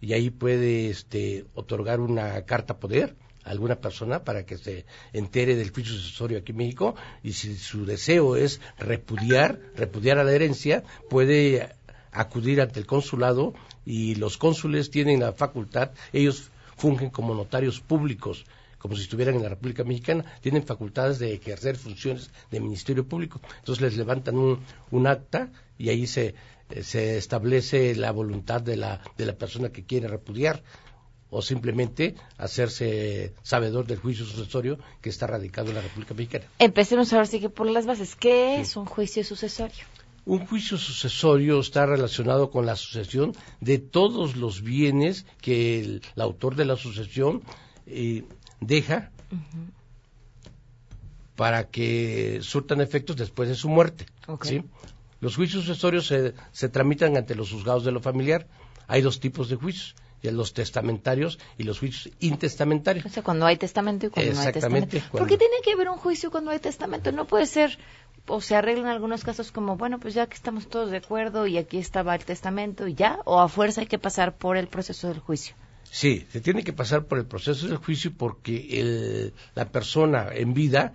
[0.01, 5.55] y ahí puede este, otorgar una carta poder a alguna persona para que se entere
[5.55, 10.31] del juicio sucesorio aquí en México y si su deseo es repudiar, repudiar a la
[10.31, 11.69] herencia, puede
[12.15, 13.53] acudir ante el consulado
[13.85, 18.45] y los cónsules tienen la facultad, ellos fungen como notarios públicos,
[18.79, 23.41] como si estuvieran en la República Mexicana, tienen facultades de ejercer funciones de Ministerio Público.
[23.59, 26.35] Entonces les levantan un, acta y ahí se,
[26.81, 30.63] se establece la voluntad de la, de la persona que quiere repudiar
[31.29, 36.45] o simplemente hacerse sabedor del juicio sucesorio que está radicado en la República Mexicana.
[36.59, 38.15] Empecemos ahora sí que por las bases.
[38.15, 39.83] ¿Qué es un juicio sucesorio?
[40.25, 46.55] Un juicio sucesorio está relacionado con la sucesión de todos los bienes que el, autor
[46.55, 47.43] de la sucesión
[47.85, 48.23] eh,
[48.59, 49.11] deja
[51.35, 54.07] para que surtan efectos después de su muerte.
[55.19, 58.47] Los juicios sucesorios se, se, tramitan ante los juzgados de lo familiar.
[58.87, 59.95] Hay dos tipos de juicios,
[60.31, 63.05] los testamentarios y los juicios intestamentarios.
[63.05, 64.97] O sea, cuando hay testamento y cuando no hay testamento.
[65.11, 67.11] ¿Por qué tiene que haber un juicio cuando hay testamento?
[67.11, 67.77] No puede ser
[68.27, 71.57] o se arreglan algunos casos como, bueno, pues ya que estamos todos de acuerdo y
[71.57, 75.07] aquí estaba el testamento y ya, o a fuerza hay que pasar por el proceso
[75.07, 75.55] del juicio.
[75.91, 80.93] Sí, se tiene que pasar por el proceso del juicio porque la persona en vida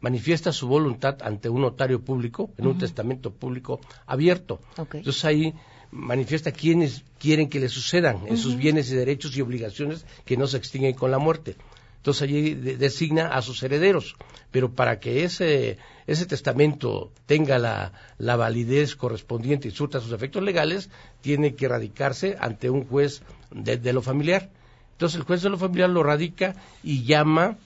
[0.00, 4.60] manifiesta su voluntad ante un notario público, en un testamento público abierto.
[4.76, 5.54] Entonces ahí
[5.90, 10.46] manifiesta quienes quieren que le sucedan en sus bienes y derechos y obligaciones que no
[10.46, 11.56] se extinguen con la muerte.
[11.98, 14.16] Entonces allí designa a sus herederos.
[14.50, 20.42] Pero para que ese, ese testamento tenga la, la, validez correspondiente y surta sus efectos
[20.42, 24.50] legales, tiene que radicarse ante un juez de, lo familiar.
[24.92, 27.58] Entonces el juez de lo familiar lo radica y llama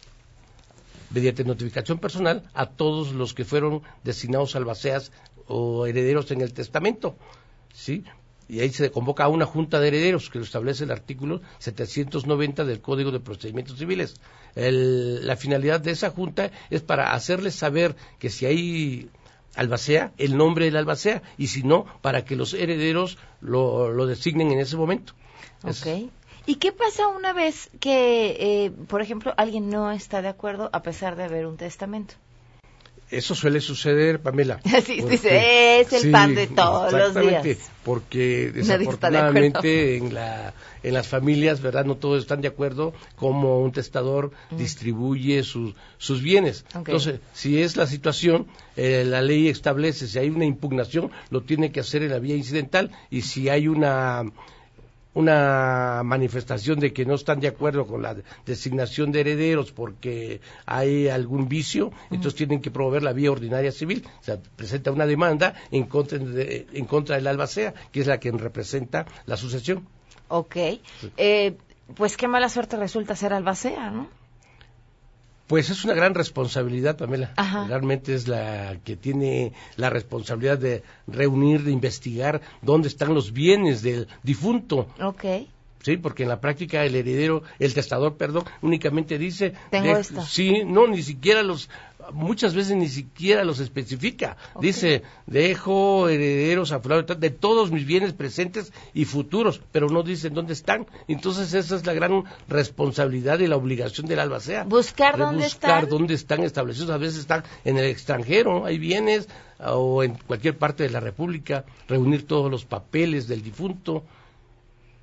[1.11, 5.13] mediante notificación personal a todos los que fueron designados albaceas
[5.47, 7.17] o herederos en el testamento.
[7.75, 8.05] ¿sí?
[8.53, 12.67] Y ahí se convoca a una junta de herederos que lo establece el artículo 790
[12.67, 14.17] del Código de Procedimientos Civiles.
[14.55, 19.11] la finalidad de esa junta es para hacerles saber que si hay
[19.55, 24.61] albacea, el nombre del albacea, y si no, para que los herederos lo, designen en
[24.61, 25.15] ese momento.
[26.45, 28.37] ¿Y qué pasa una vez que,
[28.67, 32.17] eh, por ejemplo, alguien no está de acuerdo a pesar de haber un testamento?
[33.13, 34.61] Eso suele suceder, Pamela.
[34.87, 37.71] Sí, es el pan de todos los días.
[37.85, 41.85] Porque desafortunadamente en, la, en las familias, ¿verdad?
[41.85, 44.57] No todos están de acuerdo cómo un testador mm.
[44.57, 46.65] distribuye sus, sus bienes.
[46.75, 48.47] Entonces, si es la situación,
[48.77, 52.35] eh, la ley establece, si hay una impugnación, lo tiene que hacer en la vía
[52.35, 54.25] incidental y si hay una
[55.15, 61.09] una manifestación de que no están de acuerdo con la designación de herederos porque hay
[61.09, 64.07] algún vicio, entonces tienen que promover la vía ordinaria civil.
[64.21, 68.19] O sea, presenta una demanda en contra, de, en contra del albacea, que es la
[68.19, 69.87] que representa la sucesión.
[70.29, 70.57] Ok.
[71.17, 71.57] Eh,
[71.95, 74.22] pues qué mala suerte resulta ser albacea, ¿no?
[75.47, 77.35] Pues es una gran responsabilidad, Pamela.
[77.69, 83.83] Realmente es la que tiene la responsabilidad de reunir, de investigar dónde están los bienes
[83.83, 84.89] del difunto.
[85.01, 85.25] Ok.
[85.83, 89.53] Sí, porque en la práctica el heredero, el testador, perdón, únicamente dice...
[89.71, 90.23] Tengo esto.
[90.23, 91.69] Sí, no, ni siquiera los
[92.13, 94.37] muchas veces ni siquiera los especifica.
[94.61, 100.53] Dice, dejo herederos a de todos mis bienes presentes y futuros, pero no dicen dónde
[100.53, 100.87] están.
[101.09, 104.65] Entonces esa es la gran responsabilidad y la obligación del albacea.
[104.65, 106.91] Buscar dónde buscar dónde están establecidos.
[106.91, 111.65] A veces están en el extranjero, hay bienes, o en cualquier parte de la República,
[111.89, 114.05] reunir todos los papeles del difunto.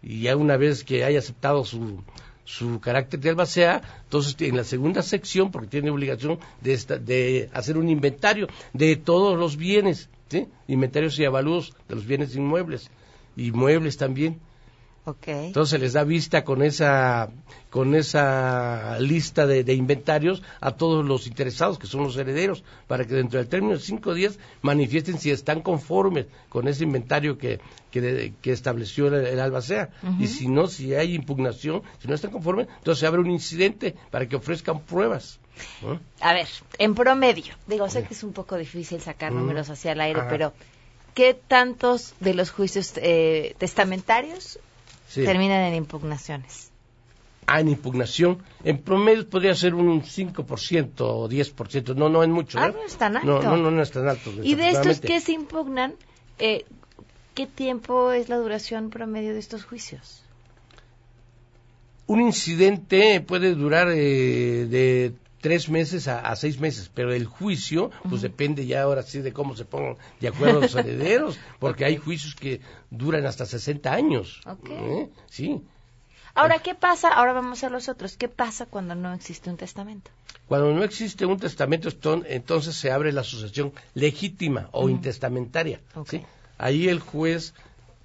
[0.02, 2.02] Y ya una vez que haya aceptado su,
[2.50, 7.78] su carácter de albacea, entonces en la segunda sección, porque tiene obligación de, de hacer
[7.78, 10.10] un inventario de todos los bienes,
[10.68, 12.89] inventarios y avalúos de los bienes inmuebles,
[13.36, 14.39] y muebles también.
[15.06, 15.47] Okay.
[15.47, 17.30] Entonces les da vista con esa
[17.70, 23.06] con esa lista de, de, inventarios a todos los interesados, que son los herederos, para
[23.06, 27.60] que dentro del término de cinco días manifiesten si están conformes con ese inventario que,
[27.91, 29.89] que, que estableció el, el albacea.
[30.02, 30.22] Uh -huh.
[30.22, 33.95] Y si no, si hay impugnación, si no están conformes, entonces se abre un incidente
[34.10, 35.39] para que ofrezcan pruebas.
[35.82, 36.00] ¿no?
[36.22, 36.47] A ver,
[36.80, 40.30] en promedio, digo, sé que es un poco difícil sacar números hacia el aire, Ajá.
[40.30, 40.54] pero
[41.14, 44.60] ¿qué tantos de los juicios eh, testamentarios
[45.10, 45.26] sí.
[45.26, 46.72] terminan en impugnaciones?
[47.45, 48.43] Ah, en impugnación.
[48.64, 51.95] En promedio podría ser un 5% o 10%.
[51.95, 52.60] No, no es mucho.
[52.60, 52.74] Ah, ¿eh?
[52.76, 53.41] no es tan alto.
[53.41, 54.32] No, no, no es tan alto.
[54.43, 55.95] Y de estos que se impugnan,
[56.38, 56.66] eh,
[57.34, 60.22] ¿qué tiempo es la duración promedio de estos juicios?
[62.05, 67.90] Un incidente puede durar eh, de tres meses a, a, seis meses, pero el juicio,
[68.04, 68.22] pues uh -huh.
[68.22, 71.96] depende ya ahora sí de cómo se pongan de acuerdo los herederos, porque okay.
[71.96, 74.42] hay juicios que duran hasta 60 años.
[74.46, 74.78] Okay.
[74.78, 75.10] ¿eh?
[75.28, 75.62] Sí.
[76.36, 77.10] Ahora, ¿qué pasa?
[77.10, 78.16] Ahora vamos a los otros.
[78.16, 80.12] ¿Qué pasa cuando no existe un testamento?
[80.48, 81.90] Cuando no existe un testamento,
[82.28, 84.92] entonces se abre la sucesión legítima o uh -huh.
[84.92, 85.82] intestamentaria.
[85.96, 86.20] Okay.
[86.20, 86.26] ¿sí?
[86.58, 87.54] Ahí el juez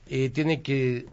[0.06, 1.06] eh, tiene que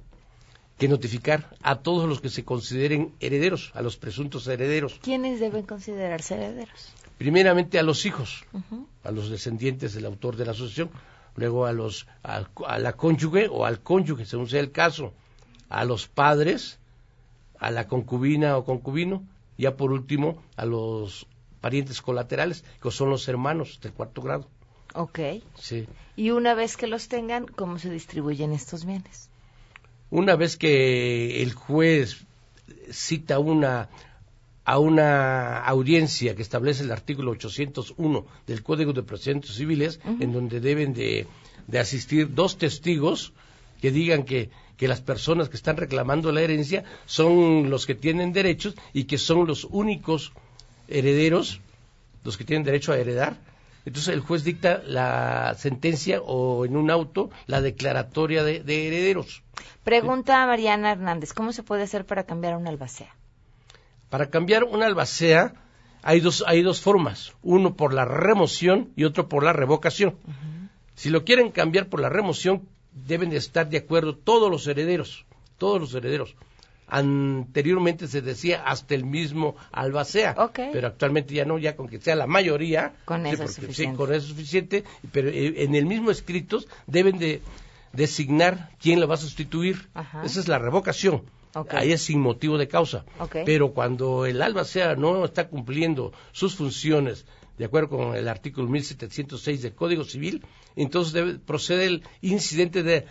[0.81, 4.99] que notificar a todos los que se consideren herederos, a los presuntos herederos.
[5.03, 6.81] ¿Quiénes deben considerarse herederos?
[7.19, 8.85] Primeramente a los hijos, uh -huh.
[9.03, 10.89] a los descendientes del autor de la asociación,
[11.35, 15.13] luego a los a, a, la cónyuge o al cónyuge, según sea el caso,
[15.69, 16.79] a los padres,
[17.59, 19.23] a la concubina o concubino,
[19.57, 21.27] y ya por último a los
[21.63, 24.47] parientes colaterales, que son los hermanos del cuarto grado.
[24.95, 25.19] Ok.
[25.59, 25.85] Sí.
[26.15, 29.30] Y una vez que los tengan, ¿cómo se distribuyen estos bienes?
[30.11, 32.17] Una vez que el juez
[32.91, 33.89] cita una
[34.63, 40.23] a una audiencia que establece el artículo 801 del Código de Procedimientos Civiles, uh -huh.
[40.23, 41.25] en donde deben de,
[41.67, 43.33] de, asistir dos testigos
[43.81, 48.33] que digan que, que las personas que están reclamando la herencia son los que tienen
[48.33, 50.31] derechos y que son los únicos
[50.87, 51.59] herederos,
[52.23, 53.37] los que tienen derecho a heredar,
[53.85, 59.41] entonces el juez dicta la sentencia o en un auto la declaratoria de, de herederos.
[59.83, 63.15] Pregunta a Mariana Hernández, ¿cómo se puede hacer para cambiar una albacea?
[64.09, 65.53] Para cambiar una albacea
[66.03, 70.15] hay dos, hay dos formas, uno por la remoción y otro por la revocación.
[70.25, 70.69] Uh -huh.
[70.95, 75.25] Si lo quieren cambiar por la remoción, deben de estar de acuerdo todos los herederos,
[75.57, 76.35] todos los herederos
[76.91, 80.69] anteriormente se decía hasta el mismo albacea, okay.
[80.73, 83.93] pero actualmente ya no, ya con que sea la mayoría, con eso, sí, es suficiente.
[83.93, 87.41] Sí, con eso es suficiente, pero eh, en el mismo escrito deben de
[87.93, 89.89] designar quién lo va a sustituir.
[89.93, 90.23] Ajá.
[90.23, 91.23] Esa es la revocación.
[91.53, 91.79] Okay.
[91.79, 93.05] Ahí es sin motivo de causa.
[93.19, 93.43] Okay.
[93.45, 97.25] Pero cuando el albacea no está cumpliendo sus funciones
[97.57, 100.43] de acuerdo con el artículo 1706 del Código Civil,
[100.75, 103.05] entonces debe, procede el incidente de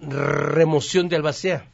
[0.00, 1.70] remoción de albacea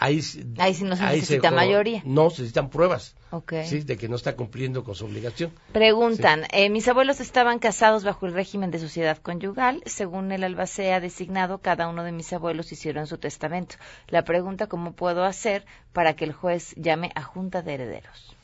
[0.00, 0.20] ahí,
[0.58, 2.02] ahí sí no se ahí necesita se, mayoría.
[2.04, 3.14] No, se necesitan pruebas.
[3.30, 3.66] Okay.
[3.66, 3.80] ¿sí?
[3.80, 5.52] De que no está cumpliendo con su obligación.
[5.72, 6.48] Preguntan, sí.
[6.52, 9.82] eh, mis abuelos estaban casados bajo el régimen de sociedad conyugal.
[9.86, 13.76] Según el albacea designado, cada uno de mis abuelos hicieron su testamento.
[14.08, 18.34] La pregunta, ¿cómo puedo hacer para que el juez llame a junta de herederos?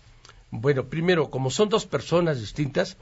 [0.50, 2.96] Bueno, primero, como son dos personas distintas,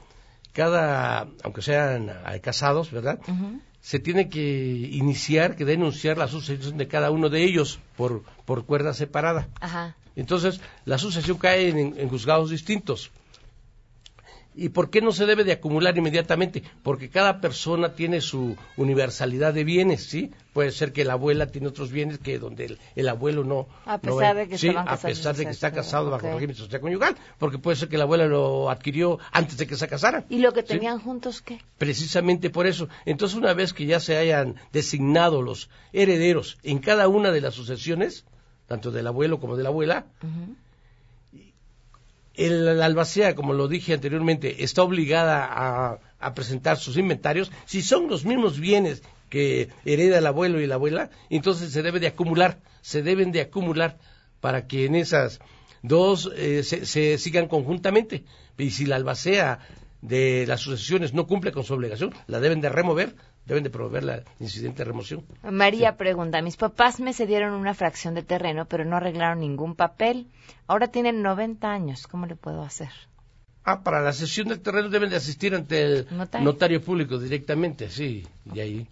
[0.53, 2.09] cada, aunque sean
[2.41, 3.19] casados, ¿verdad?
[3.27, 7.79] Uh -huh se tiene que iniciar, que denunciar la sucesión de cada uno de ellos
[7.95, 9.47] por, por cuerda separada.
[9.61, 9.95] Ajá.
[10.15, 13.11] Entonces, la sucesión cae en, en, juzgados distintos.
[14.57, 16.63] ¿Y por qué no se debe de acumular inmediatamente?
[16.81, 20.31] Porque cada persona tiene su universalidad de bienes, ¿sí?
[20.53, 23.67] Puede ser que la abuela tiene otros bienes que donde el, el abuelo no...
[23.85, 26.35] A pesar no, de que, sí, a pesar de que está casado bajo okay.
[26.35, 29.87] régimen social conyugal, porque puede ser que la abuela lo adquirió antes de que se
[29.89, 30.25] casaran.
[30.29, 31.03] ¿Y lo que tenían ¿sí?
[31.03, 31.59] juntos qué?
[31.77, 32.87] Precisamente por eso.
[33.05, 37.55] Entonces, una vez que ya se hayan designado los herederos en cada una de las
[37.55, 38.23] sucesiones,
[38.67, 40.64] tanto del abuelo como de la abuela, uh -huh
[42.37, 47.51] el, la albacea, como lo dije anteriormente, está obligada a, presentar sus inventarios.
[47.65, 51.99] Si son los mismos bienes que hereda el abuelo y la abuela, entonces se debe
[51.99, 53.97] de acumular, se deben de acumular
[54.41, 55.39] para que en esas
[55.83, 58.23] dos eh, se, se, sigan conjuntamente.
[58.57, 59.59] Y si la albacea
[60.01, 63.15] de las sucesiones no cumple con su obligación, la deben de remover,
[63.45, 65.23] deben de promover la incidente de remoción.
[65.43, 65.97] María sí.
[65.97, 70.27] pregunta, mis papás me cedieron una fracción de terreno, pero no arreglaron ningún papel.
[70.67, 72.89] Ahora tienen 90 años, ¿cómo le puedo hacer?
[73.67, 76.07] Ah, para la cesión del terreno deben de asistir ante el
[76.39, 78.87] notario, público directamente, sí, y ahí,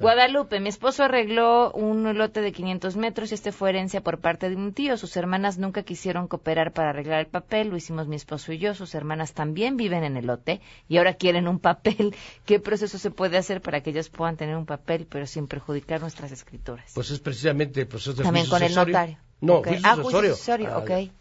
[0.00, 4.48] Guadalupe, mi esposo arregló un lote de 500 metros y este fue herencia por parte
[4.48, 4.96] de un tío.
[4.96, 8.74] Sus hermanas nunca quisieron cooperar para arreglar el papel, lo hicimos mi esposo y yo.
[8.74, 12.14] Sus hermanas también viven en el lote y ahora quieren un papel.
[12.46, 16.00] ¿Qué proceso se puede hacer para que ellas puedan tener un papel pero sin perjudicar
[16.00, 16.92] nuestras escrituras?
[16.94, 19.18] Pues es precisamente el proceso de También con el notario.
[19.40, 19.80] No, okay.
[19.84, 19.96] ah,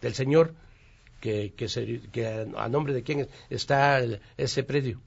[0.01, 0.53] del señor
[1.19, 1.53] que,
[2.55, 4.01] a nombre de quién está
[4.37, 5.01] ese predio.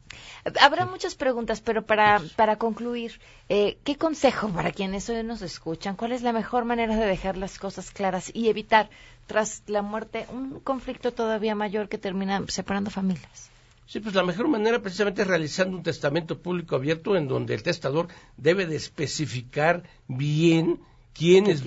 [0.60, 5.96] Habrá muchas preguntas, pero para, para concluir, eh, ¿qué consejo para quienes hoy nos escuchan?
[5.96, 8.90] ¿Cuál es la mejor manera de dejar las cosas claras y evitar,
[9.26, 13.50] tras la muerte, un conflicto todavía mayor que termina separando familias?
[13.86, 17.64] Sí, pues la mejor manera precisamente es realizando un testamento público abierto en donde el
[17.64, 18.06] testador
[18.36, 20.80] debe de especificar bien
[21.12, 21.64] quiénes,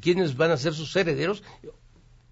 [0.00, 1.42] quiénes van a ser sus herederos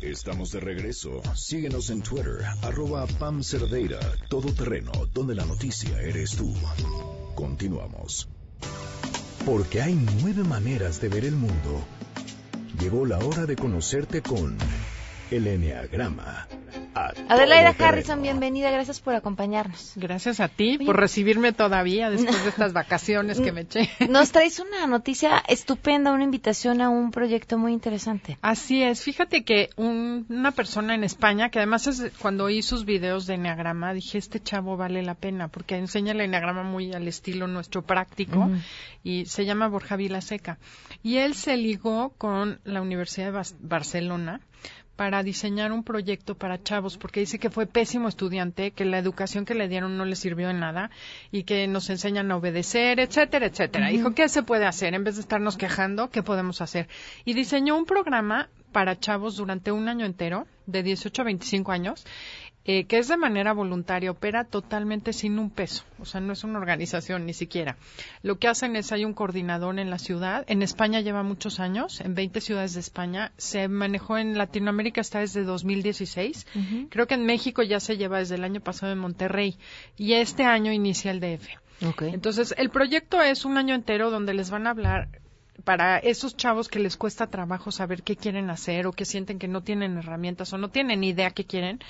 [0.00, 1.20] Estamos de regreso.
[1.34, 6.54] Síguenos en Twitter, arroba Pam Cerdeira, todo terreno, donde la noticia eres tú.
[7.34, 8.28] Continuamos.
[9.44, 11.84] Porque hay nueve maneras de ver el mundo.
[12.80, 14.56] Llegó la hora de conocerte con
[15.32, 16.46] el Enneagrama.
[17.28, 19.92] Adelaida Harrison, bienvenida, gracias por acompañarnos.
[19.96, 23.88] Gracias a ti por recibirme todavía después de estas vacaciones que me eché.
[24.08, 28.38] Nos traes una noticia estupenda, una invitación a un proyecto muy interesante.
[28.42, 33.26] Así es, fíjate que una persona en España, que además es cuando oí sus videos
[33.26, 37.46] de Enneagrama, dije, este chavo vale la pena, porque enseña el Enneagrama muy al estilo
[37.46, 38.50] nuestro práctico,
[39.02, 40.58] y se llama Borja Vilaseca.
[41.02, 44.40] Y él se ligó con la Universidad de Barcelona,
[44.98, 49.44] para diseñar un proyecto para chavos, porque dice que fue pésimo estudiante, que la educación
[49.44, 50.90] que le dieron no le sirvió en nada
[51.30, 53.90] y que nos enseñan a obedecer, etcétera, etcétera.
[53.90, 54.94] Dijo, ¿qué se puede hacer?
[54.94, 56.88] En vez de estarnos quejando, ¿qué podemos hacer?
[57.24, 62.04] Y diseñó un programa para chavos durante un año entero, de 18 a 25 años,
[62.70, 66.44] eh, que es de manera voluntaria, opera totalmente sin un peso, o sea, no es
[66.44, 67.78] una organización ni siquiera.
[68.22, 72.02] Lo que hacen es, hay un coordinador en la ciudad, en España lleva muchos años,
[72.02, 76.46] en 20 ciudades de España, se manejó en Latinoamérica hasta desde 2016,
[76.90, 79.56] creo que en México ya se lleva desde el año pasado en Monterrey,
[79.96, 81.48] y este año inicia el DF.
[82.02, 85.08] Entonces, el proyecto es un año entero donde les van a hablar
[85.64, 89.48] para esos chavos que les cuesta trabajo saber qué quieren hacer o que sienten que
[89.48, 91.80] no tienen herramientas o no tienen idea qué quieren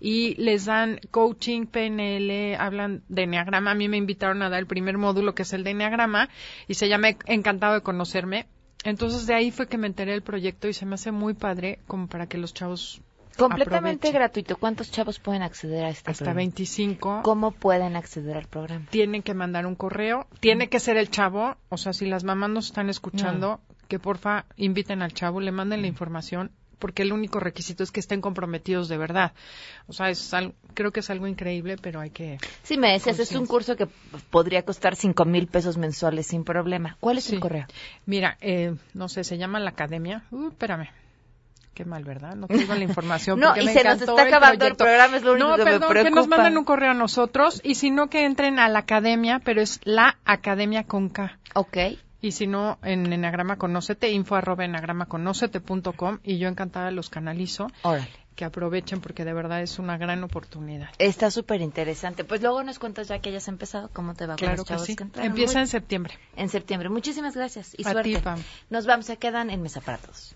[0.00, 3.70] y les dan coaching, PNL, hablan de Enneagrama.
[3.70, 6.28] A mí me invitaron a dar el primer módulo que es el de Enneagrama
[6.66, 8.46] y se llama Encantado de conocerme.
[8.84, 11.78] Entonces de ahí fue que me enteré del proyecto y se me hace muy padre
[11.86, 13.00] como para que los chavos
[13.36, 14.56] Completamente gratuito.
[14.56, 17.20] ¿Cuántos chavos pueden acceder a este Hasta 25.
[17.22, 18.86] ¿Cómo pueden acceder al programa?
[18.90, 20.26] Tienen que mandar un correo.
[20.40, 21.56] Tiene que ser el chavo.
[21.68, 25.82] O sea, si las mamás nos están escuchando, que porfa inviten al chavo, le manden
[25.82, 26.50] la información
[26.82, 29.34] porque el único requisito es que estén comprometidos de verdad.
[29.86, 30.32] O sea, es
[30.74, 32.38] creo que es algo increíble, pero hay que...
[32.64, 33.86] Sí, me decías, es un curso que
[34.30, 36.96] podría costar cinco mil pesos mensuales sin problema.
[36.98, 37.66] ¿Cuál es el correo?
[38.04, 40.24] Mira, eh, no sé, se llama la academia.
[40.32, 40.88] Uh, espérame,
[41.74, 42.34] Qué mal, ¿verdad?
[42.34, 43.40] No tengo la información.
[43.40, 45.88] no, y se nos está acabando el, programa, es lo único no, que perdón, me
[45.88, 46.10] preocupa.
[46.10, 49.40] que nos manden un correo a nosotros y si no que entren a la academia,
[49.42, 51.38] pero es la academia con K.
[51.54, 51.76] Ok.
[52.20, 54.64] Y si no, en Enagrama Conócete, info arroba
[55.96, 57.68] com y yo encantada los canalizo.
[57.82, 60.88] Órale que aprovechen porque de verdad es una gran oportunidad.
[60.98, 62.24] Está súper interesante.
[62.24, 64.94] Pues luego nos cuentas ya que hayas empezado cómo te va claro con los que
[64.94, 64.96] sí.
[65.16, 66.18] Empieza en septiembre.
[66.36, 66.88] En septiembre.
[66.88, 68.14] Muchísimas gracias y a suerte.
[68.14, 68.42] Ti, Pam.
[68.70, 70.34] Nos vamos, se quedan en Mesa para Todos.